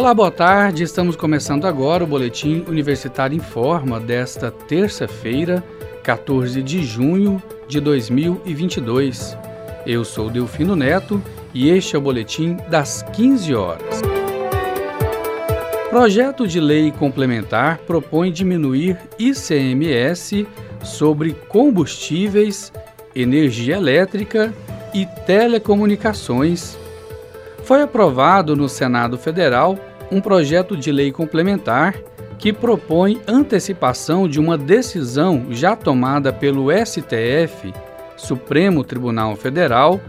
Olá, 0.00 0.14
boa 0.14 0.30
tarde. 0.30 0.82
Estamos 0.82 1.14
começando 1.14 1.66
agora 1.66 2.04
o 2.04 2.06
Boletim 2.06 2.64
Universitário 2.66 3.36
em 3.36 3.38
Forma 3.38 4.00
desta 4.00 4.50
terça-feira, 4.50 5.62
14 6.02 6.62
de 6.62 6.82
junho 6.82 7.40
de 7.68 7.80
2022. 7.80 9.36
Eu 9.86 10.02
sou 10.02 10.30
Delfino 10.30 10.74
Neto 10.74 11.22
e 11.52 11.68
este 11.68 11.96
é 11.96 11.98
o 11.98 12.02
Boletim 12.02 12.56
das 12.70 13.02
15 13.12 13.54
horas. 13.54 14.00
Projeto 15.90 16.48
de 16.48 16.58
lei 16.58 16.90
complementar 16.92 17.76
propõe 17.80 18.32
diminuir 18.32 18.96
ICMS 19.18 20.46
sobre 20.82 21.34
combustíveis, 21.46 22.72
energia 23.14 23.76
elétrica 23.76 24.50
e 24.94 25.04
telecomunicações 25.26 26.78
foi 27.64 27.82
aprovado 27.82 28.56
no 28.56 28.66
Senado 28.66 29.18
Federal 29.18 29.78
um 30.10 30.20
projeto 30.20 30.76
de 30.76 30.90
lei 30.90 31.12
complementar 31.12 31.94
que 32.38 32.52
propõe 32.52 33.20
antecipação 33.26 34.26
de 34.26 34.40
uma 34.40 34.56
decisão 34.56 35.46
já 35.50 35.76
tomada 35.76 36.32
pelo 36.32 36.68
STF, 36.72 37.72
Supremo 38.16 38.82
Tribunal 38.82 39.36
Federal, 39.36 40.00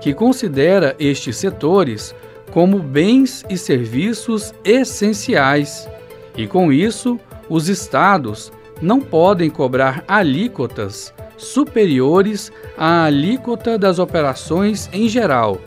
que 0.00 0.14
considera 0.14 0.94
estes 0.98 1.36
setores 1.36 2.14
como 2.52 2.78
bens 2.78 3.44
e 3.48 3.56
serviços 3.56 4.54
essenciais, 4.64 5.88
e 6.36 6.46
com 6.46 6.72
isso, 6.72 7.18
os 7.48 7.68
estados 7.68 8.52
não 8.80 9.00
podem 9.00 9.50
cobrar 9.50 10.04
alíquotas 10.06 11.12
superiores 11.36 12.52
à 12.76 13.04
alíquota 13.04 13.78
das 13.78 13.98
operações 13.98 14.88
em 14.92 15.08
geral 15.08 15.58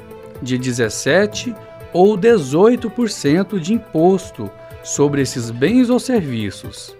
de 0.41 0.57
17% 0.57 1.55
ou 1.95 2.17
18% 2.17 3.57
de 3.57 3.73
imposto 3.73 4.51
sobre 4.83 5.21
esses 5.21 5.49
bens 5.49 5.89
ou 5.89 5.97
serviços. 5.97 6.93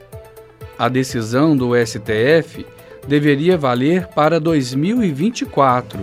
A 0.80 0.88
decisão 0.88 1.54
do 1.54 1.72
STF 1.76 2.66
deveria 3.06 3.58
valer 3.58 4.08
para 4.08 4.40
2024, 4.40 6.00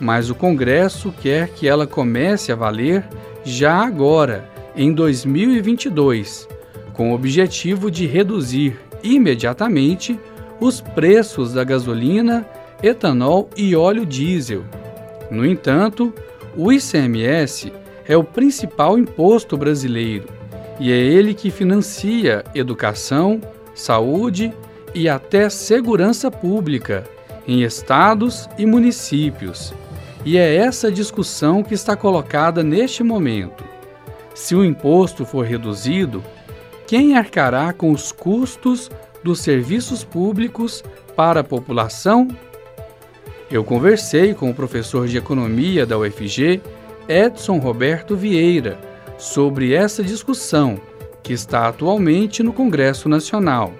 mas 0.00 0.28
o 0.28 0.34
Congresso 0.34 1.14
quer 1.22 1.50
que 1.50 1.68
ela 1.68 1.86
comece 1.86 2.50
a 2.50 2.56
valer 2.56 3.04
já 3.44 3.76
agora, 3.76 4.50
em 4.74 4.92
2022, 4.92 6.48
com 6.94 7.12
o 7.12 7.14
objetivo 7.14 7.92
de 7.92 8.08
reduzir 8.08 8.76
imediatamente 9.04 10.18
os 10.58 10.80
preços 10.80 11.52
da 11.52 11.62
gasolina, 11.62 12.44
etanol 12.82 13.48
e 13.56 13.76
óleo 13.76 14.04
diesel. 14.04 14.64
No 15.30 15.46
entanto, 15.46 16.12
o 16.56 16.72
ICMS 16.72 17.72
é 18.08 18.16
o 18.16 18.24
principal 18.24 18.98
imposto 18.98 19.56
brasileiro 19.56 20.28
e 20.78 20.92
é 20.92 20.96
ele 20.96 21.34
que 21.34 21.50
financia 21.50 22.44
educação, 22.54 23.40
saúde 23.74 24.52
e 24.94 25.08
até 25.08 25.48
segurança 25.48 26.30
pública 26.30 27.04
em 27.46 27.62
estados 27.62 28.48
e 28.58 28.66
municípios. 28.66 29.72
E 30.24 30.36
é 30.36 30.56
essa 30.56 30.90
discussão 30.90 31.62
que 31.62 31.74
está 31.74 31.96
colocada 31.96 32.62
neste 32.62 33.02
momento. 33.02 33.64
Se 34.34 34.54
o 34.54 34.64
imposto 34.64 35.24
for 35.24 35.46
reduzido, 35.46 36.22
quem 36.86 37.16
arcará 37.16 37.72
com 37.72 37.90
os 37.92 38.12
custos 38.12 38.90
dos 39.22 39.40
serviços 39.40 40.04
públicos 40.04 40.84
para 41.14 41.40
a 41.40 41.44
população 41.44 42.28
eu 43.48 43.62
conversei 43.62 44.34
com 44.34 44.50
o 44.50 44.54
professor 44.54 45.06
de 45.06 45.16
economia 45.16 45.86
da 45.86 45.96
UFG, 45.96 46.60
Edson 47.08 47.58
Roberto 47.58 48.16
Vieira, 48.16 48.78
sobre 49.16 49.72
essa 49.72 50.02
discussão 50.02 50.80
que 51.22 51.32
está 51.32 51.68
atualmente 51.68 52.42
no 52.42 52.52
Congresso 52.52 53.08
Nacional. 53.08 53.72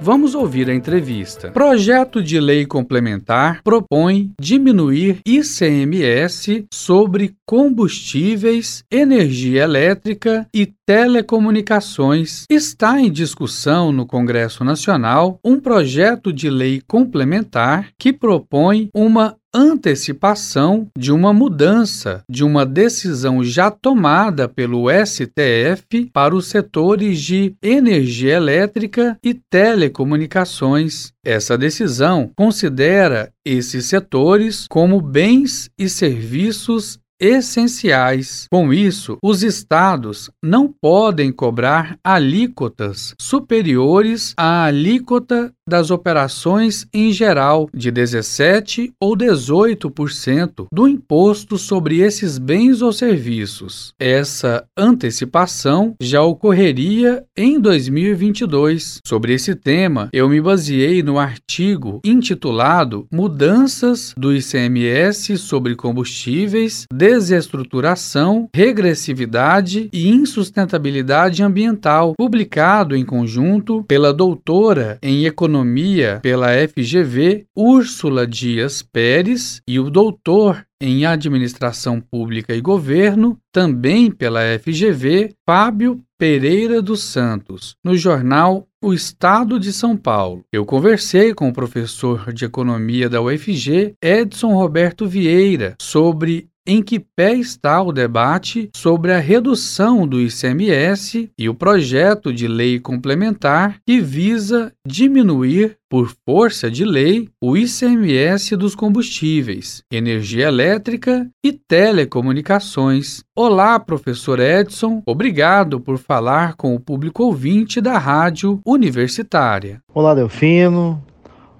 Vamos 0.00 0.34
ouvir 0.36 0.70
a 0.70 0.74
entrevista. 0.74 1.50
Projeto 1.50 2.22
de 2.22 2.38
lei 2.38 2.64
complementar 2.64 3.62
propõe 3.64 4.30
diminuir 4.40 5.18
ICMS 5.26 6.66
sobre 6.72 7.34
combustíveis, 7.44 8.84
energia 8.90 9.64
elétrica 9.64 10.46
e 10.54 10.66
telecomunicações. 10.86 12.44
Está 12.48 13.00
em 13.00 13.10
discussão 13.10 13.90
no 13.90 14.06
Congresso 14.06 14.62
Nacional 14.62 15.40
um 15.44 15.58
projeto 15.58 16.32
de 16.32 16.48
lei 16.48 16.80
complementar 16.86 17.88
que 17.98 18.12
propõe 18.12 18.88
uma 18.94 19.36
antecipação 19.58 20.86
de 20.96 21.10
uma 21.10 21.32
mudança 21.32 22.22
de 22.30 22.44
uma 22.44 22.64
decisão 22.64 23.42
já 23.42 23.70
tomada 23.70 24.48
pelo 24.48 24.86
STF 24.88 26.10
para 26.12 26.34
os 26.34 26.46
setores 26.46 27.20
de 27.20 27.54
energia 27.62 28.34
elétrica 28.34 29.18
e 29.22 29.34
telecomunicações. 29.34 31.12
Essa 31.24 31.58
decisão 31.58 32.30
considera 32.36 33.32
esses 33.44 33.86
setores 33.86 34.66
como 34.68 35.00
bens 35.00 35.68
e 35.76 35.88
serviços 35.88 36.98
essenciais. 37.20 38.46
Com 38.50 38.72
isso, 38.72 39.18
os 39.22 39.42
estados 39.42 40.30
não 40.42 40.72
podem 40.72 41.32
cobrar 41.32 41.98
alíquotas 42.02 43.14
superiores 43.20 44.34
à 44.36 44.64
alíquota 44.64 45.52
das 45.68 45.90
operações 45.90 46.86
em 46.92 47.12
geral 47.12 47.68
de 47.74 47.90
17 47.90 48.92
ou 49.00 49.14
18% 49.16 50.66
do 50.72 50.88
imposto 50.88 51.58
sobre 51.58 51.98
esses 51.98 52.38
bens 52.38 52.80
ou 52.80 52.92
serviços. 52.92 53.92
Essa 54.00 54.64
antecipação 54.76 55.94
já 56.00 56.22
ocorreria 56.22 57.24
em 57.36 57.60
2022. 57.60 59.00
Sobre 59.06 59.34
esse 59.34 59.54
tema, 59.54 60.08
eu 60.12 60.28
me 60.28 60.40
baseei 60.40 61.02
no 61.02 61.18
artigo 61.18 62.00
intitulado 62.02 63.06
Mudanças 63.12 64.14
do 64.16 64.32
ICMS 64.34 65.36
sobre 65.36 65.76
combustíveis, 65.76 66.86
desestruturação, 67.08 68.50
regressividade 68.54 69.88
e 69.94 70.10
insustentabilidade 70.10 71.42
ambiental, 71.42 72.12
publicado 72.14 72.94
em 72.94 73.02
conjunto 73.02 73.82
pela 73.84 74.12
doutora 74.12 74.98
em 75.02 75.24
economia 75.24 76.20
pela 76.22 76.48
FGV, 76.68 77.46
Úrsula 77.56 78.26
Dias 78.26 78.82
Pérez, 78.82 79.62
e 79.66 79.80
o 79.80 79.88
doutor 79.88 80.66
em 80.80 81.06
Administração 81.06 81.98
Pública 81.98 82.54
e 82.54 82.60
Governo, 82.60 83.38
também 83.50 84.10
pela 84.10 84.40
FGV, 84.58 85.32
Fábio 85.46 86.00
Pereira 86.18 86.82
dos 86.82 87.02
Santos, 87.02 87.74
no 87.82 87.96
jornal 87.96 88.66
O 88.82 88.92
Estado 88.92 89.58
de 89.58 89.72
São 89.72 89.96
Paulo. 89.96 90.42
Eu 90.52 90.66
conversei 90.66 91.32
com 91.32 91.48
o 91.48 91.52
professor 91.52 92.32
de 92.32 92.44
Economia 92.44 93.08
da 93.08 93.22
UFG, 93.22 93.94
Edson 94.02 94.52
Roberto 94.52 95.06
Vieira, 95.06 95.74
sobre 95.80 96.48
em 96.68 96.82
que 96.82 97.00
pé 97.00 97.32
está 97.32 97.80
o 97.80 97.90
debate 97.90 98.68
sobre 98.76 99.10
a 99.10 99.18
redução 99.18 100.06
do 100.06 100.20
ICMS 100.20 101.30
e 101.38 101.48
o 101.48 101.54
projeto 101.54 102.30
de 102.30 102.46
lei 102.46 102.78
complementar 102.78 103.78
que 103.86 104.02
visa 104.02 104.70
diminuir, 104.86 105.78
por 105.88 106.14
força 106.28 106.70
de 106.70 106.84
lei, 106.84 107.30
o 107.40 107.56
ICMS 107.56 108.54
dos 108.54 108.74
combustíveis, 108.74 109.82
energia 109.90 110.48
elétrica 110.48 111.26
e 111.42 111.50
telecomunicações. 111.50 113.22
Olá, 113.34 113.80
professor 113.80 114.38
Edson, 114.38 115.02
obrigado 115.06 115.80
por 115.80 115.96
falar 115.96 116.54
com 116.56 116.74
o 116.74 116.80
público 116.80 117.24
ouvinte 117.24 117.80
da 117.80 117.96
Rádio 117.96 118.60
Universitária. 118.66 119.80
Olá, 119.94 120.14
Delfino. 120.14 121.02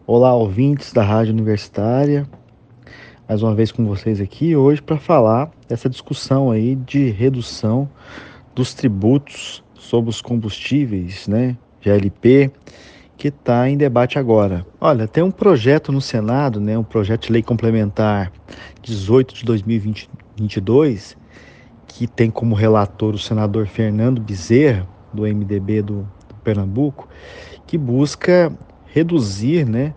Olá, 0.06 0.34
ouvintes 0.34 0.92
da 0.92 1.02
Rádio 1.02 1.32
Universitária 1.32 2.28
mais 3.28 3.42
uma 3.42 3.54
vez 3.54 3.70
com 3.70 3.84
vocês 3.84 4.22
aqui 4.22 4.56
hoje 4.56 4.80
para 4.80 4.96
falar 4.96 5.50
dessa 5.68 5.86
discussão 5.86 6.50
aí 6.50 6.74
de 6.74 7.10
redução 7.10 7.86
dos 8.54 8.72
tributos 8.72 9.62
sobre 9.74 10.08
os 10.08 10.22
combustíveis, 10.22 11.28
né, 11.28 11.54
GLP, 11.82 12.50
que 13.18 13.28
está 13.28 13.68
em 13.68 13.76
debate 13.76 14.18
agora. 14.18 14.64
Olha, 14.80 15.06
tem 15.06 15.22
um 15.22 15.30
projeto 15.30 15.92
no 15.92 16.00
Senado, 16.00 16.58
né, 16.58 16.78
um 16.78 16.82
projeto 16.82 17.26
de 17.26 17.32
lei 17.34 17.42
complementar 17.42 18.32
18 18.80 19.34
de 19.34 19.44
2022, 19.44 21.14
que 21.86 22.06
tem 22.06 22.30
como 22.30 22.54
relator 22.54 23.14
o 23.14 23.18
senador 23.18 23.66
Fernando 23.66 24.22
Bezerra, 24.22 24.88
do 25.12 25.24
MDB 25.24 25.82
do, 25.82 26.08
do 26.26 26.34
Pernambuco, 26.42 27.06
que 27.66 27.76
busca 27.76 28.50
reduzir, 28.86 29.68
né, 29.68 29.92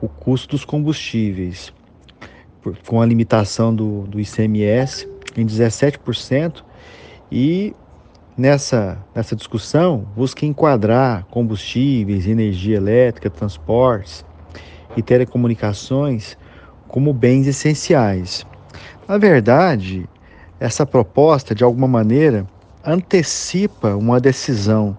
o 0.00 0.08
custo 0.08 0.50
dos 0.50 0.64
combustíveis 0.64 1.72
com 2.86 3.00
a 3.00 3.06
limitação 3.06 3.74
do, 3.74 4.02
do 4.02 4.20
ICMS 4.20 5.08
em 5.36 5.46
17%, 5.46 6.64
e 7.30 7.74
nessa, 8.36 8.98
nessa 9.14 9.36
discussão 9.36 10.06
busca 10.16 10.46
enquadrar 10.46 11.24
combustíveis, 11.26 12.26
energia 12.26 12.76
elétrica, 12.76 13.28
transportes 13.28 14.24
e 14.96 15.02
telecomunicações 15.02 16.36
como 16.86 17.12
bens 17.12 17.46
essenciais. 17.46 18.46
Na 19.06 19.18
verdade, 19.18 20.08
essa 20.58 20.86
proposta, 20.86 21.54
de 21.54 21.62
alguma 21.62 21.86
maneira, 21.86 22.46
antecipa 22.84 23.94
uma 23.94 24.20
decisão 24.20 24.96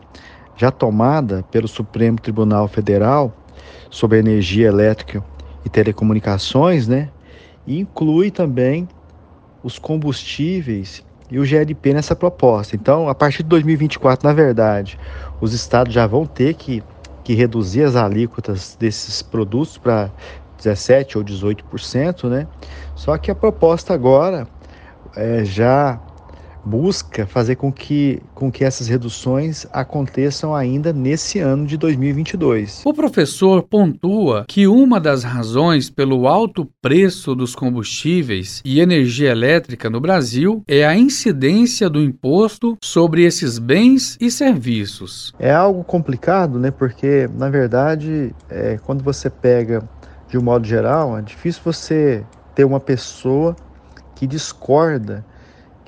já 0.55 0.69
tomada 0.69 1.43
pelo 1.51 1.67
Supremo 1.67 2.19
Tribunal 2.19 2.67
Federal 2.67 3.33
sobre 3.89 4.19
energia 4.19 4.67
elétrica 4.67 5.23
e 5.65 5.69
telecomunicações, 5.69 6.87
né? 6.87 7.09
E 7.69 7.79
inclui 7.79 8.31
também 8.31 8.89
os 9.63 9.77
combustíveis 9.77 11.03
e 11.29 11.37
o 11.37 11.45
GLP 11.45 11.93
nessa 11.93 12.15
proposta. 12.15 12.75
Então, 12.75 13.07
a 13.07 13.13
partir 13.13 13.43
de 13.43 13.49
2024, 13.49 14.27
na 14.27 14.33
verdade, 14.33 14.97
os 15.39 15.53
estados 15.53 15.93
já 15.93 16.07
vão 16.07 16.25
ter 16.25 16.55
que, 16.55 16.81
que 17.23 17.35
reduzir 17.35 17.83
as 17.83 17.95
alíquotas 17.95 18.75
desses 18.79 19.21
produtos 19.21 19.77
para 19.77 20.11
17% 20.59 21.17
ou 21.17 21.23
18%, 21.23 22.27
né? 22.27 22.47
Só 22.95 23.15
que 23.19 23.29
a 23.29 23.35
proposta 23.35 23.93
agora 23.93 24.47
é, 25.15 25.45
já 25.45 26.01
busca 26.65 27.25
fazer 27.25 27.55
com 27.55 27.71
que, 27.71 28.21
com 28.33 28.51
que 28.51 28.63
essas 28.63 28.87
reduções 28.87 29.65
aconteçam 29.71 30.55
ainda 30.55 30.91
nesse 30.93 31.39
ano 31.39 31.65
de 31.65 31.77
2022. 31.77 32.83
O 32.85 32.93
professor 32.93 33.63
pontua 33.63 34.45
que 34.47 34.67
uma 34.67 34.99
das 34.99 35.23
razões 35.23 35.89
pelo 35.89 36.27
alto 36.27 36.67
preço 36.81 37.35
dos 37.35 37.55
combustíveis 37.55 38.61
e 38.63 38.79
energia 38.79 39.31
elétrica 39.31 39.89
no 39.89 39.99
Brasil 39.99 40.63
é 40.67 40.85
a 40.85 40.95
incidência 40.95 41.89
do 41.89 42.01
imposto 42.01 42.77
sobre 42.83 43.23
esses 43.23 43.57
bens 43.57 44.17
e 44.19 44.29
serviços. 44.29 45.33
É 45.39 45.51
algo 45.51 45.83
complicado, 45.83 46.59
né? 46.59 46.71
Porque, 46.71 47.29
na 47.37 47.49
verdade, 47.49 48.33
é, 48.49 48.79
quando 48.85 49.03
você 49.03 49.29
pega 49.29 49.83
de 50.29 50.37
um 50.37 50.41
modo 50.41 50.65
geral, 50.65 51.17
é 51.17 51.21
difícil 51.21 51.61
você 51.63 52.23
ter 52.53 52.63
uma 52.63 52.79
pessoa 52.79 53.55
que 54.15 54.27
discorda 54.27 55.25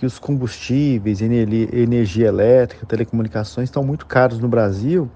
que 0.01 0.06
os 0.07 0.18
combustíveis, 0.18 1.21
energia 1.21 2.27
elétrica, 2.27 2.88
telecomunicações 2.88 3.69
estão 3.69 3.83
muito 3.83 4.07
caros 4.07 4.39
no 4.39 4.48
Brasil 4.48 5.07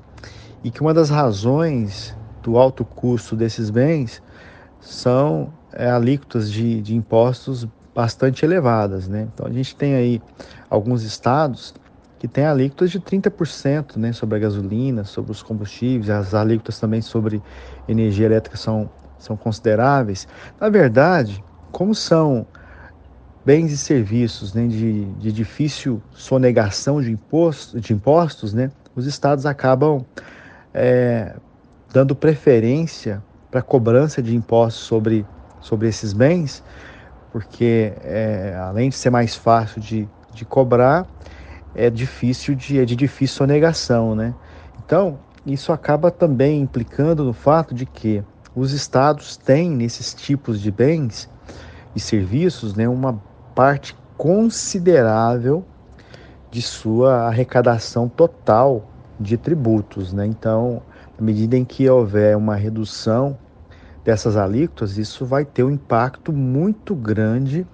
e 0.64 0.70
que 0.70 0.80
uma 0.80 0.94
das 0.94 1.10
razões 1.10 2.16
do 2.44 2.56
alto 2.56 2.86
custo 2.86 3.36
desses 3.36 3.72
bens 3.72 4.22
são 4.80 5.52
é, 5.74 5.90
alíquotas 5.90 6.52
de, 6.52 6.84
de 6.84 6.96
impostos 6.96 7.68
bastante 7.96 8.46
elevadas. 8.46 9.08
Né? 9.08 9.28
Então 9.34 9.48
a 9.48 9.52
gente 9.52 9.76
tem 9.76 9.96
aí 9.96 10.22
alguns 10.70 11.02
estados 11.02 11.74
que 12.20 12.28
têm 12.28 12.46
alíquotas 12.46 12.92
de 12.92 13.00
30% 13.00 13.98
né, 13.98 14.14
sobre 14.14 14.36
a 14.36 14.40
gasolina, 14.40 15.04
sobre 15.04 15.32
os 15.32 15.42
combustíveis, 15.42 16.12
as 16.12 16.36
alíquotas 16.36 16.80
também 16.80 17.02
sobre 17.02 17.42
energia 17.88 18.28
elétrica 18.28 18.56
são, 18.56 18.88
são 19.18 19.36
consideráveis. 19.36 20.28
Na 20.62 20.70
verdade, 20.70 21.44
como 21.72 21.96
são 21.96 22.46
bens 23.46 23.72
e 23.72 23.78
serviços 23.78 24.54
né, 24.54 24.66
de, 24.68 25.06
de 25.06 25.32
difícil 25.32 26.02
sonegação 26.12 27.00
de, 27.00 27.12
imposto, 27.12 27.80
de 27.80 27.94
impostos, 27.94 28.54
né, 28.54 28.72
os 28.96 29.06
estados 29.06 29.46
acabam 29.46 30.04
é, 30.74 31.36
dando 31.94 32.16
preferência 32.16 33.24
para 33.52 33.62
cobrança 33.62 34.22
de 34.22 34.36
impostos 34.36 34.84
sobre, 34.84 35.26
sobre 35.62 35.88
esses 35.88 36.12
bens, 36.12 36.64
porque 37.32 37.94
é, 38.04 38.58
além 38.60 38.90
de 38.90 38.96
ser 38.96 39.10
mais 39.12 39.36
fácil 39.36 39.80
de, 39.80 40.10
de 40.34 40.44
cobrar, 40.44 41.06
é 41.76 41.90
difícil 41.90 42.56
de, 42.56 42.80
é 42.80 42.86
de 42.86 42.96
difícil 42.96 43.38
sonegação. 43.38 44.16
Né? 44.16 44.34
Então, 44.84 45.20
isso 45.46 45.72
acaba 45.72 46.10
também 46.10 46.62
implicando 46.62 47.24
no 47.24 47.34
fato 47.34 47.76
de 47.76 47.86
que 47.86 48.24
os 48.56 48.72
estados 48.72 49.38
têm 49.38 49.70
nesses 49.70 50.14
tipos 50.14 50.60
de 50.60 50.72
bens 50.72 51.30
e 51.96 52.00
serviços 52.00 52.74
né, 52.74 52.88
uma 52.88 53.22
parte 53.56 53.96
considerável 54.18 55.66
de 56.52 56.62
sua 56.62 57.28
arrecadação 57.28 58.08
total 58.08 58.86
de 59.20 59.38
tributos. 59.38 60.14
Né? 60.14 60.26
Então, 60.26 60.82
à 61.18 61.22
medida 61.22 61.58
em 61.58 61.66
que 61.66 61.90
houver 61.90 62.38
uma 62.38 62.56
redução 62.56 63.38
dessas 64.04 64.38
alíquotas, 64.38 64.98
isso 64.98 65.26
vai 65.26 65.46
ter 65.46 65.64
um 65.64 65.72
impacto 65.72 66.32
muito 66.32 66.94
grande 66.94 67.66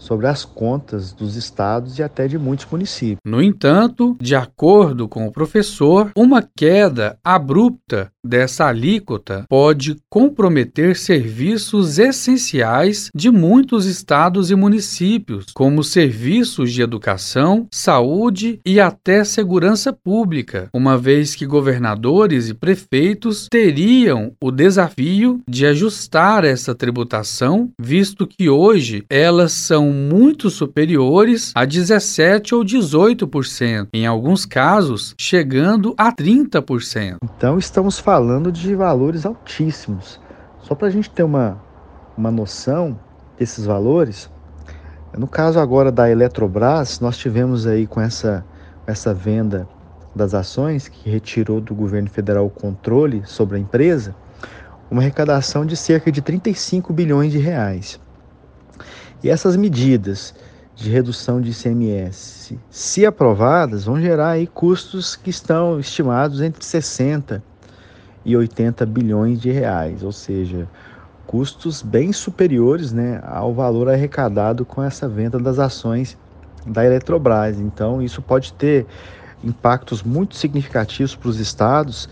sobre 0.00 0.26
as 0.26 0.44
contas 0.44 1.12
dos 1.12 1.36
estados 1.36 1.98
e 1.98 2.02
até 2.02 2.26
de 2.26 2.38
muitos 2.38 2.66
municípios. 2.68 3.20
No 3.24 3.40
entanto, 3.40 4.16
de 4.20 4.34
acordo 4.34 5.06
com 5.06 5.26
o 5.26 5.30
professor, 5.30 6.10
uma 6.16 6.42
queda 6.42 7.18
abrupta 7.22 8.10
dessa 8.24 8.66
alíquota 8.66 9.44
pode 9.48 9.96
comprometer 10.08 10.96
serviços 10.96 11.98
essenciais 11.98 13.10
de 13.14 13.30
muitos 13.30 13.86
estados 13.86 14.50
e 14.50 14.54
municípios, 14.54 15.46
como 15.54 15.84
serviços 15.84 16.72
de 16.72 16.82
educação, 16.82 17.66
saúde 17.72 18.60
e 18.64 18.80
até 18.80 19.24
segurança 19.24 19.92
pública, 19.92 20.68
uma 20.74 20.96
vez 20.96 21.34
que 21.34 21.46
governadores 21.46 22.48
e 22.48 22.54
prefeitos 22.54 23.48
teriam 23.50 24.32
o 24.42 24.50
desafio 24.50 25.40
de 25.48 25.66
ajustar 25.66 26.44
essa 26.44 26.74
tributação, 26.74 27.70
visto 27.78 28.26
que 28.26 28.48
hoje 28.48 29.04
elas 29.08 29.52
muito 29.90 30.48
superiores 30.48 31.52
a 31.54 31.64
17 31.64 32.54
ou 32.54 32.64
18%, 32.64 33.88
em 33.92 34.06
alguns 34.06 34.46
casos 34.46 35.14
chegando 35.18 35.94
a 35.98 36.12
30%. 36.12 37.16
Então 37.22 37.58
estamos 37.58 37.98
falando 37.98 38.50
de 38.50 38.74
valores 38.74 39.26
altíssimos. 39.26 40.20
Só 40.62 40.74
para 40.74 40.88
a 40.88 40.90
gente 40.90 41.10
ter 41.10 41.22
uma, 41.22 41.60
uma 42.16 42.30
noção 42.30 42.98
desses 43.38 43.64
valores, 43.64 44.30
no 45.16 45.26
caso 45.26 45.58
agora 45.58 45.90
da 45.90 46.08
Eletrobras, 46.08 47.00
nós 47.00 47.16
tivemos 47.16 47.66
aí 47.66 47.86
com 47.86 48.00
essa, 48.00 48.44
essa 48.86 49.12
venda 49.12 49.68
das 50.14 50.34
ações 50.34 50.88
que 50.88 51.10
retirou 51.10 51.60
do 51.60 51.74
governo 51.74 52.08
federal 52.08 52.46
o 52.46 52.50
controle 52.50 53.22
sobre 53.24 53.56
a 53.56 53.60
empresa, 53.60 54.14
uma 54.90 55.00
arrecadação 55.00 55.64
de 55.64 55.76
cerca 55.76 56.10
de 56.10 56.20
35 56.20 56.92
bilhões 56.92 57.32
de 57.32 57.38
reais. 57.38 58.00
E 59.22 59.28
essas 59.28 59.56
medidas 59.56 60.34
de 60.74 60.88
redução 60.88 61.40
de 61.40 61.50
ICMS, 61.50 62.58
se 62.70 63.04
aprovadas, 63.04 63.84
vão 63.84 64.00
gerar 64.00 64.30
aí 64.30 64.46
custos 64.46 65.14
que 65.14 65.28
estão 65.28 65.78
estimados 65.78 66.40
entre 66.40 66.64
60 66.64 67.42
e 68.24 68.36
80 68.36 68.86
bilhões 68.86 69.40
de 69.40 69.50
reais, 69.50 70.02
ou 70.02 70.12
seja, 70.12 70.66
custos 71.26 71.82
bem 71.82 72.12
superiores 72.12 72.92
né, 72.92 73.20
ao 73.24 73.52
valor 73.52 73.88
arrecadado 73.88 74.64
com 74.64 74.82
essa 74.82 75.08
venda 75.08 75.38
das 75.38 75.58
ações 75.58 76.16
da 76.66 76.84
Eletrobras. 76.84 77.58
Então, 77.60 78.02
isso 78.02 78.22
pode 78.22 78.52
ter 78.54 78.86
impactos 79.44 80.02
muito 80.02 80.34
significativos 80.34 81.14
para 81.14 81.28
os 81.28 81.38
estados. 81.38 82.08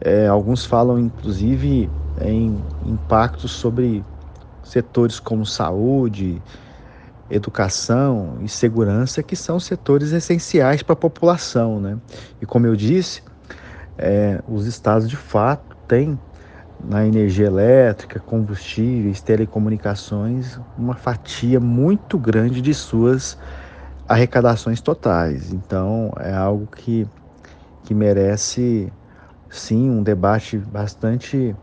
É, 0.00 0.26
alguns 0.26 0.64
falam, 0.64 0.98
inclusive, 0.98 1.88
em 2.20 2.58
impactos 2.86 3.52
sobre 3.52 4.04
setores 4.62 5.18
como 5.18 5.44
saúde, 5.46 6.40
educação 7.30 8.38
e 8.42 8.48
segurança, 8.48 9.22
que 9.22 9.36
são 9.36 9.60
setores 9.60 10.12
essenciais 10.12 10.82
para 10.82 10.94
a 10.94 10.96
população. 10.96 11.80
Né? 11.80 11.98
E 12.40 12.46
como 12.46 12.66
eu 12.66 12.74
disse, 12.74 13.22
é, 13.96 14.42
os 14.48 14.66
estados 14.66 15.08
de 15.08 15.16
fato 15.16 15.76
têm 15.86 16.18
na 16.82 17.06
energia 17.06 17.46
elétrica, 17.46 18.18
combustíveis, 18.18 19.20
telecomunicações, 19.20 20.58
uma 20.76 20.94
fatia 20.94 21.60
muito 21.60 22.18
grande 22.18 22.62
de 22.62 22.72
suas 22.72 23.36
arrecadações 24.08 24.80
totais. 24.80 25.52
Então, 25.52 26.10
é 26.18 26.32
algo 26.32 26.66
que, 26.66 27.06
que 27.84 27.94
merece, 27.94 28.92
sim, 29.48 29.90
um 29.90 30.02
debate 30.02 30.56
bastante 30.56 31.54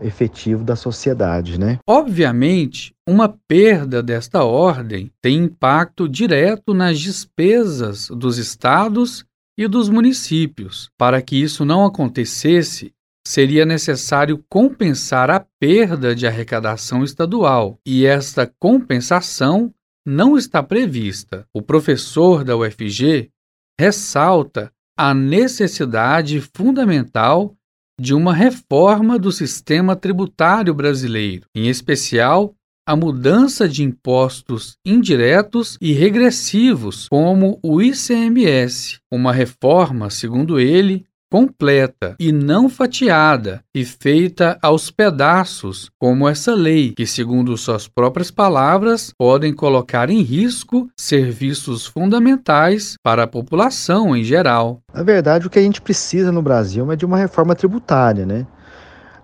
efetivo 0.00 0.64
da 0.64 0.76
sociedade, 0.76 1.58
né? 1.58 1.78
Obviamente, 1.86 2.94
uma 3.08 3.28
perda 3.28 4.02
desta 4.02 4.44
ordem 4.44 5.10
tem 5.22 5.44
impacto 5.44 6.08
direto 6.08 6.74
nas 6.74 6.98
despesas 6.98 8.08
dos 8.08 8.38
estados 8.38 9.24
e 9.58 9.66
dos 9.66 9.88
municípios. 9.88 10.90
Para 10.98 11.22
que 11.22 11.36
isso 11.36 11.64
não 11.64 11.84
acontecesse, 11.84 12.92
seria 13.26 13.64
necessário 13.66 14.44
compensar 14.48 15.30
a 15.30 15.44
perda 15.58 16.14
de 16.14 16.26
arrecadação 16.26 17.02
estadual, 17.02 17.78
e 17.84 18.06
esta 18.06 18.46
compensação 18.58 19.72
não 20.06 20.36
está 20.38 20.62
prevista. 20.62 21.44
O 21.52 21.60
professor 21.60 22.44
da 22.44 22.56
UFG 22.56 23.30
ressalta 23.78 24.70
a 24.96 25.12
necessidade 25.12 26.40
fundamental 26.40 27.56
de 27.98 28.14
uma 28.14 28.34
reforma 28.34 29.18
do 29.18 29.32
sistema 29.32 29.96
tributário 29.96 30.74
brasileiro, 30.74 31.46
em 31.54 31.68
especial 31.68 32.54
a 32.86 32.94
mudança 32.94 33.68
de 33.68 33.82
impostos 33.82 34.76
indiretos 34.84 35.76
e 35.80 35.92
regressivos, 35.92 37.08
como 37.08 37.58
o 37.62 37.82
ICMS. 37.82 39.00
Uma 39.10 39.32
reforma, 39.32 40.08
segundo 40.08 40.60
ele, 40.60 41.04
completa 41.30 42.14
e 42.18 42.32
não 42.32 42.68
fatiada 42.68 43.60
e 43.74 43.84
feita 43.84 44.58
aos 44.62 44.90
pedaços, 44.90 45.90
como 45.98 46.28
essa 46.28 46.54
lei, 46.54 46.92
que, 46.96 47.06
segundo 47.06 47.56
suas 47.56 47.88
próprias 47.88 48.30
palavras, 48.30 49.12
podem 49.18 49.52
colocar 49.52 50.10
em 50.10 50.22
risco 50.22 50.88
serviços 50.96 51.86
fundamentais 51.86 52.96
para 53.02 53.24
a 53.24 53.26
população 53.26 54.16
em 54.16 54.22
geral. 54.22 54.80
Na 54.94 55.02
verdade, 55.02 55.46
o 55.46 55.50
que 55.50 55.58
a 55.58 55.62
gente 55.62 55.80
precisa 55.80 56.30
no 56.30 56.42
Brasil 56.42 56.90
é 56.92 56.96
de 56.96 57.04
uma 57.04 57.18
reforma 57.18 57.54
tributária, 57.54 58.24
né? 58.24 58.46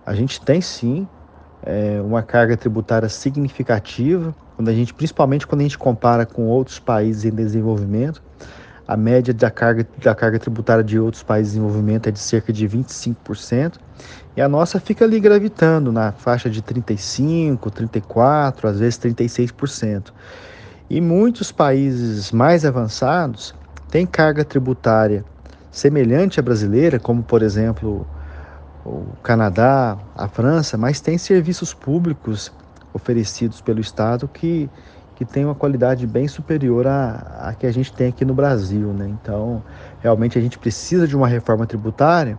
A 0.05 0.13
gente 0.13 0.41
tem 0.41 0.59
sim 0.59 1.07
é, 1.65 2.01
uma 2.01 2.21
carga 2.21 2.57
tributária 2.57 3.07
significativa, 3.07 4.35
quando 4.55 4.69
a 4.69 4.73
gente, 4.73 4.93
principalmente 4.93 5.47
quando 5.47 5.61
a 5.61 5.63
gente 5.63 5.77
compara 5.77 6.25
com 6.25 6.47
outros 6.47 6.77
países 6.77 7.25
em 7.25 7.31
desenvolvimento. 7.31 8.21
A 8.87 8.97
média 8.97 9.33
da 9.33 9.49
carga, 9.49 9.87
da 10.01 10.13
carga 10.13 10.37
tributária 10.37 10.83
de 10.83 10.99
outros 10.99 11.23
países 11.23 11.53
em 11.53 11.59
desenvolvimento 11.59 12.07
é 12.07 12.11
de 12.11 12.19
cerca 12.19 12.51
de 12.51 12.67
25%, 12.67 13.75
e 14.35 14.41
a 14.41 14.49
nossa 14.49 14.79
fica 14.79 15.05
ali 15.05 15.19
gravitando 15.19 15.91
na 15.91 16.11
faixa 16.11 16.49
de 16.49 16.61
35%, 16.61 17.57
34%, 17.59 18.65
às 18.65 18.79
vezes 18.79 18.99
36%. 18.99 20.11
E 20.89 20.99
muitos 20.99 21.51
países 21.51 22.31
mais 22.31 22.65
avançados 22.65 23.55
têm 23.89 24.05
carga 24.05 24.43
tributária 24.43 25.23
semelhante 25.71 26.39
à 26.39 26.43
brasileira, 26.43 26.99
como 26.99 27.23
por 27.23 27.41
exemplo 27.41 28.05
o 28.85 29.05
Canadá, 29.23 29.97
a 30.15 30.27
França, 30.27 30.77
mas 30.77 30.99
tem 30.99 31.17
serviços 31.17 31.73
públicos 31.73 32.51
oferecidos 32.93 33.61
pelo 33.61 33.79
Estado 33.79 34.27
que, 34.27 34.69
que 35.15 35.25
tem 35.25 35.45
uma 35.45 35.55
qualidade 35.55 36.05
bem 36.07 36.27
superior 36.27 36.87
à, 36.87 37.49
à 37.49 37.53
que 37.53 37.65
a 37.65 37.71
gente 37.71 37.93
tem 37.93 38.09
aqui 38.09 38.25
no 38.25 38.33
Brasil. 38.33 38.93
Né? 38.93 39.07
Então, 39.21 39.63
realmente 40.01 40.37
a 40.37 40.41
gente 40.41 40.57
precisa 40.57 41.07
de 41.07 41.15
uma 41.15 41.27
reforma 41.27 41.65
tributária, 41.65 42.37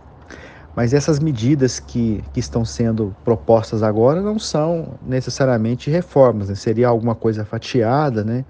mas 0.75 0.93
essas 0.93 1.19
medidas 1.19 1.79
que, 1.79 2.23
que 2.33 2.39
estão 2.39 2.65
sendo 2.65 3.15
propostas 3.23 3.81
agora 3.81 4.21
não 4.21 4.37
são 4.37 4.95
necessariamente 5.05 5.89
reformas, 5.89 6.49
né? 6.49 6.55
seria 6.55 6.87
alguma 6.87 7.15
coisa 7.15 7.45
fatiada, 7.45 8.23
né? 8.23 8.43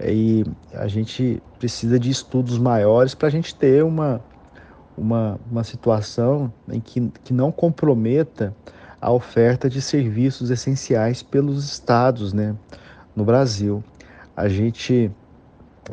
E 0.00 0.44
a 0.72 0.88
gente 0.88 1.40
precisa 1.56 2.00
de 2.00 2.10
estudos 2.10 2.58
maiores 2.58 3.14
para 3.14 3.28
a 3.28 3.30
gente 3.30 3.54
ter 3.54 3.84
uma, 3.84 4.20
uma, 4.98 5.38
uma 5.48 5.62
situação 5.62 6.52
em 6.68 6.80
que, 6.80 7.12
que 7.22 7.32
não 7.32 7.52
comprometa 7.52 8.52
a 9.00 9.12
oferta 9.12 9.68
de 9.68 9.80
serviços 9.80 10.50
essenciais 10.50 11.22
pelos 11.22 11.64
estados 11.64 12.32
né, 12.32 12.56
no 13.14 13.24
Brasil. 13.24 13.82
A 14.36 14.48
gente, 14.48 15.10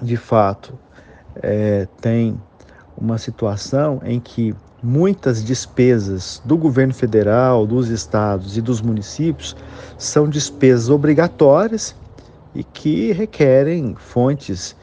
de 0.02 0.18
fato, 0.18 0.78
é, 1.36 1.88
tem 2.00 2.40
uma 2.98 3.18
situação 3.18 4.02
em 4.04 4.20
que 4.20 4.56
muitas 4.84 5.44
despesas 5.44 6.42
do 6.44 6.58
governo 6.58 6.94
federal, 6.94 7.68
dos 7.68 7.90
estados 7.90 8.58
e 8.58 8.62
dos 8.62 8.82
municípios 8.82 9.56
são 9.98 10.28
despesas 10.28 10.90
obrigatórias 10.90 11.96
e 12.54 12.64
que 12.64 13.12
requerem 13.12 13.96
fontes 13.96 14.76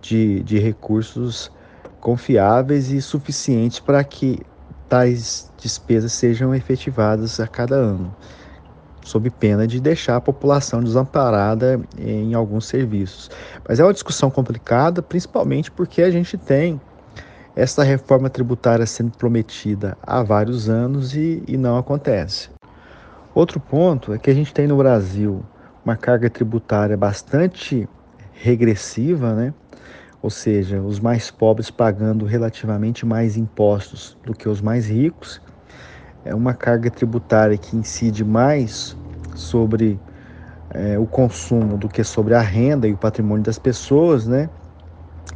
de, 0.00 0.42
de 0.42 0.58
recursos 0.58 1.50
confiáveis 2.00 2.90
e 2.90 3.02
suficientes 3.02 3.80
para 3.80 4.02
que 4.02 4.40
tais 4.88 5.50
despesas 5.58 6.12
sejam 6.12 6.54
efetivadas 6.54 7.38
a 7.38 7.46
cada 7.46 7.76
ano, 7.76 8.14
sob 9.02 9.30
pena 9.30 9.66
de 9.66 9.80
deixar 9.80 10.16
a 10.16 10.20
população 10.20 10.82
desamparada 10.82 11.80
em 11.98 12.34
alguns 12.34 12.66
serviços. 12.66 13.30
Mas 13.68 13.80
é 13.80 13.84
uma 13.84 13.92
discussão 13.92 14.30
complicada, 14.30 15.02
principalmente 15.02 15.70
porque 15.70 16.02
a 16.02 16.10
gente 16.10 16.36
tem 16.36 16.80
essa 17.56 17.82
reforma 17.82 18.30
tributária 18.30 18.86
sendo 18.86 19.16
prometida 19.16 19.96
há 20.02 20.22
vários 20.22 20.68
anos 20.68 21.14
e, 21.14 21.42
e 21.46 21.56
não 21.56 21.76
acontece. 21.76 22.50
Outro 23.34 23.58
ponto 23.60 24.12
é 24.12 24.18
que 24.18 24.30
a 24.30 24.34
gente 24.34 24.52
tem 24.52 24.66
no 24.66 24.76
Brasil 24.76 25.44
uma 25.84 25.96
carga 25.96 26.28
tributária 26.28 26.96
bastante 26.96 27.88
regressiva, 28.32 29.34
né? 29.34 29.54
ou 30.22 30.30
seja, 30.30 30.80
os 30.80 31.00
mais 31.00 31.30
pobres 31.30 31.70
pagando 31.70 32.24
relativamente 32.24 33.06
mais 33.06 33.36
impostos 33.36 34.16
do 34.24 34.34
que 34.34 34.48
os 34.48 34.60
mais 34.60 34.88
ricos. 34.88 35.40
É 36.24 36.34
uma 36.34 36.52
carga 36.54 36.90
tributária 36.90 37.56
que 37.56 37.76
incide 37.76 38.24
mais 38.24 38.96
sobre 39.34 39.98
é, 40.70 40.98
o 40.98 41.06
consumo 41.06 41.78
do 41.78 41.88
que 41.88 42.04
sobre 42.04 42.34
a 42.34 42.40
renda 42.40 42.86
e 42.86 42.92
o 42.92 42.96
patrimônio 42.96 43.42
das 43.42 43.58
pessoas, 43.58 44.26
né? 44.26 44.48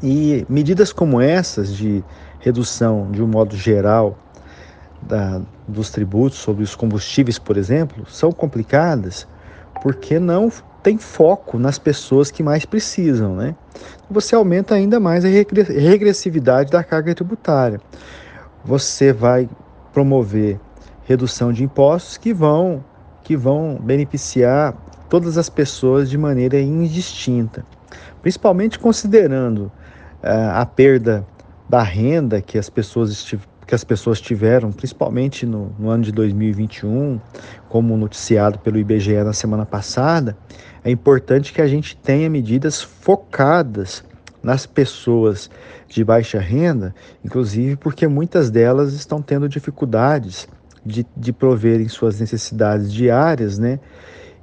E 0.03 0.45
medidas 0.49 0.93
como 0.93 1.21
essas 1.21 1.75
de 1.75 2.05
redução 2.41 3.11
de 3.11 3.23
um 3.23 3.26
modo 3.26 3.57
geral 3.57 4.19
da, 5.00 5.41
dos 5.67 5.91
tributos 5.91 6.38
sobre 6.38 6.62
os 6.62 6.75
combustíveis, 6.75 7.38
por 7.38 7.57
exemplo, 7.57 8.05
são 8.07 8.31
complicadas 8.31 9.26
porque 9.83 10.19
não 10.19 10.50
tem 10.83 10.99
foco 10.99 11.59
nas 11.59 11.79
pessoas 11.79 12.31
que 12.31 12.43
mais 12.43 12.64
precisam, 12.67 13.35
né? 13.35 13.55
Você 14.11 14.35
aumenta 14.35 14.75
ainda 14.75 15.00
mais 15.00 15.25
a 15.25 15.29
regressividade 15.29 16.71
da 16.71 16.85
carga 16.85 17.14
tributária. 17.14 17.81
Você 18.64 19.12
vai 19.12 19.49
promover 19.93 20.61
redução 21.04 21.52
de 21.52 21.62
impostos 21.62 22.16
que 22.16 22.32
vão 22.32 22.84
que 23.23 23.37
vão 23.37 23.78
beneficiar 23.80 24.75
todas 25.08 25.38
as 25.38 25.49
pessoas 25.49 26.11
de 26.11 26.18
maneira 26.18 26.61
indistinta, 26.61 27.64
principalmente 28.20 28.78
considerando 28.78 29.73
uh, 30.23 30.52
a 30.52 30.66
perda 30.66 31.26
da 31.68 31.82
renda 31.82 32.42
que 32.42 32.58
as 32.58 32.68
pessoas 32.68 33.34
que 33.66 33.75
as 33.75 33.82
pessoas 33.82 34.20
tiveram, 34.20 34.70
principalmente 34.70 35.46
no, 35.46 35.75
no, 35.78 35.88
ano 35.88 36.04
de 36.04 36.12
2021, 36.12 37.18
como 37.68 37.96
noticiado 37.96 38.58
pelo 38.58 38.76
IBGE 38.76 39.25
na 39.25 39.32
semana 39.32 39.64
passada, 39.64 40.37
é 40.84 40.90
importante 40.90 41.50
que 41.50 41.62
a 41.62 41.66
gente 41.66 41.96
tenha 41.96 42.28
medidas 42.28 42.82
focadas 42.82 44.04
nas 44.42 44.66
pessoas 44.66 45.50
de 45.88 46.04
baixa 46.04 46.38
renda, 46.38 46.94
inclusive 47.25 47.76
porque 47.76 48.06
muitas 48.06 48.50
delas 48.50 48.92
estão 48.92 49.23
tendo 49.23 49.49
dificuldades 49.49 50.46
de, 50.85 51.07
de 51.17 51.33
proverem 51.33 51.88
suas 51.88 52.21
necessidades 52.21 52.93
diárias, 52.93 53.59
né? 53.59 53.81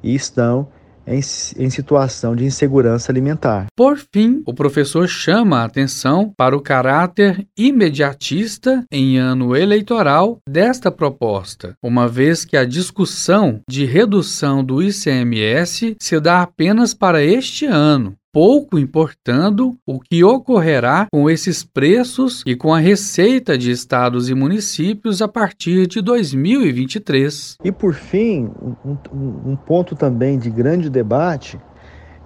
E 0.04 0.16
estão 0.16 0.68
em, 1.06 1.20
em, 1.58 1.70
situação 1.70 2.36
de 2.36 2.46
insegurança 2.46 3.12
alimentar. 3.12 3.68
Por 3.76 3.98
fim, 3.98 4.42
o 4.46 4.54
professor 4.54 5.08
chama 5.08 5.60
a 5.60 5.66
atenção 5.66 6.32
para 6.36 6.56
o 6.56 6.62
caráter 6.62 7.46
imediatista 7.58 8.84
em 8.92 9.18
ano 9.18 9.56
eleitoral 9.56 10.40
desta 10.48 10.92
proposta, 10.92 11.74
uma 11.84 12.08
vez 12.08 12.46
que 12.46 12.56
a 12.56 12.66
discussão 12.66 13.62
de 13.70 13.86
redução 13.86 14.64
do 14.64 14.82
ICMS 14.82 15.96
se 16.00 16.20
dá 16.20 16.42
apenas 16.42 16.94
para 16.94 17.24
este 17.24 17.66
ano, 17.66 18.16
pouco 18.32 18.80
importando 18.80 19.78
o 19.86 20.00
que 20.00 20.24
ocorrerá 20.24 21.08
com 21.12 21.30
esses 21.30 21.64
preços 21.64 22.44
e 22.46 22.56
com 22.56 22.74
a 22.74 22.80
receita 22.80 23.58
de 23.58 23.72
estados 23.72 24.30
e 24.30 24.34
municípios 24.34 25.22
a 25.22 25.28
partir 25.28 25.88
de 25.88 26.02
2023. 26.02 27.58
E 27.64 27.72
por 27.72 27.94
fim, 27.94 28.50
um, 28.86 29.52
um 29.52 29.56
ponto 29.56 29.96
também 29.96 30.40
de 30.40 30.50
grande 30.50 30.90
debate 30.90 31.60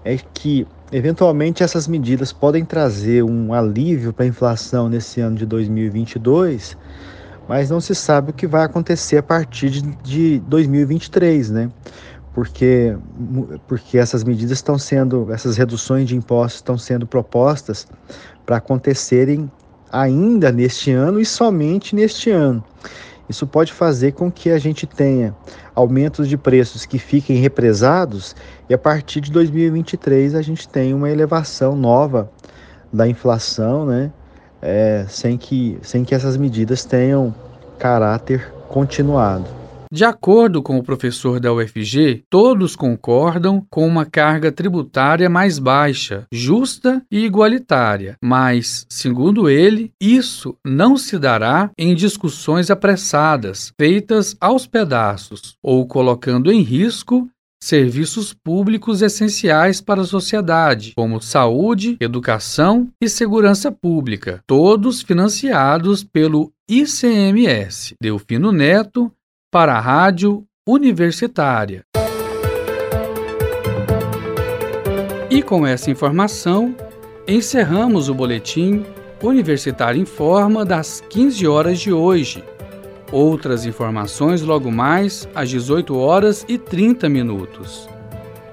é 0.04 0.18
que 0.18 0.68
eventualmente 0.92 1.64
essas 1.64 1.88
medidas 1.88 2.32
podem 2.32 2.64
trazer 2.64 3.24
um 3.24 3.54
alívio 3.54 4.14
para 4.14 4.26
a 4.26 4.28
inflação 4.28 4.88
nesse 4.88 5.20
ano 5.20 5.36
de 5.36 5.46
2022, 5.48 6.78
mas 7.50 7.72
não 7.72 7.82
se 7.82 7.96
sabe 7.96 8.30
o 8.30 8.34
que 8.34 8.46
vai 8.46 8.64
acontecer 8.64 9.18
a 9.18 9.24
partir 9.24 9.70
de, 9.72 9.82
de 9.82 10.40
2023, 10.48 11.50
né? 11.50 11.70
Porque, 12.36 12.98
porque 13.66 13.98
essas 13.98 14.22
medidas 14.22 14.58
estão 14.58 14.78
sendo, 14.78 15.32
essas 15.32 15.56
reduções 15.56 16.06
de 16.06 16.18
impostos 16.18 16.56
estão 16.56 16.78
sendo 16.78 17.08
propostas 17.08 17.88
para 18.46 18.58
acontecerem 18.58 19.50
ainda 19.90 20.52
neste 20.52 20.92
ano 20.92 21.22
e 21.22 21.26
somente 21.26 21.96
neste 21.96 22.30
ano. 22.30 22.62
Isso 23.30 23.48
pode 23.48 23.72
fazer 23.72 24.12
com 24.12 24.30
que 24.30 24.50
a 24.50 24.58
gente 24.58 24.86
tenha 24.86 25.34
aumentos 25.74 26.28
de 26.28 26.36
preços 26.36 26.86
que 26.86 27.00
fiquem 27.00 27.38
represados 27.38 28.36
e 28.70 28.74
a 28.74 28.78
partir 28.78 29.22
de 29.22 29.32
2023 29.32 30.36
a 30.36 30.42
gente 30.42 30.68
tenha 30.68 30.94
uma 30.94 31.10
elevação 31.10 31.74
nova 31.74 32.30
da 32.92 33.08
inflação, 33.08 33.86
né? 33.86 34.12
É, 34.62 35.06
sem, 35.08 35.38
que, 35.38 35.80
sem 35.82 36.04
que 36.04 36.14
essas 36.14 36.36
medidas 36.36 36.84
tenham 36.84 37.34
caráter 37.80 38.52
continuado. 38.68 39.65
De 39.96 40.04
acordo 40.04 40.62
com 40.62 40.78
o 40.78 40.84
professor 40.84 41.40
da 41.40 41.54
UFG, 41.54 42.26
todos 42.30 42.76
concordam 42.76 43.66
com 43.70 43.88
uma 43.88 44.06
carga 44.06 44.52
tributária 44.52 45.30
mais 45.30 45.58
baixa, 45.58 46.28
justa 46.30 47.02
e 47.10 47.24
igualitária, 47.24 48.18
mas, 48.22 48.86
segundo 48.90 49.50
ele, 49.50 49.94
isso 49.98 50.58
não 50.66 50.98
se 50.98 51.18
dará 51.18 51.72
em 51.78 51.96
discussões 51.96 52.70
apressadas, 52.70 53.72
feitas 53.80 54.36
aos 54.42 54.68
pedaços, 54.68 55.56
ou 55.64 55.88
colocando 55.88 56.52
em 56.52 56.60
risco 56.60 57.30
serviços 57.64 58.34
públicos 58.34 59.02
essenciais 59.02 59.80
para 59.80 60.02
a 60.02 60.06
sociedade, 60.06 60.92
como 60.94 61.22
saúde, 61.22 61.96
educação 62.02 62.90
e 63.02 63.08
segurança 63.08 63.72
pública, 63.72 64.42
todos 64.46 65.02
financiados 65.02 66.04
pelo 66.04 66.52
ICMS. 66.70 67.96
Delfino 68.02 68.52
Neto, 68.52 69.10
para 69.56 69.76
a 69.76 69.80
Rádio 69.80 70.44
Universitária. 70.68 71.86
E 75.30 75.42
com 75.42 75.66
essa 75.66 75.90
informação, 75.90 76.76
encerramos 77.26 78.10
o 78.10 78.14
boletim 78.14 78.86
Universitário 79.24 80.02
Informa 80.02 80.66
das 80.66 81.00
15 81.10 81.48
horas 81.48 81.80
de 81.80 81.94
hoje. 81.94 82.44
Outras 83.14 83.66
informações 83.66 84.42
logo 84.42 84.70
mais 84.70 85.26
às 85.34 85.50
18 85.50 85.98
horas 85.98 86.46
e 86.50 86.58
30 86.58 87.08
minutos. 87.08 87.88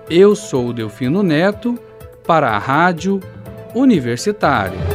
Eu 0.09 0.37
sou 0.37 0.69
o 0.69 0.73
Delfino 0.73 1.25
Neto 1.25 1.77
para 2.25 2.51
a 2.51 2.59
Rádio 2.59 3.19
Universitária. 3.75 4.92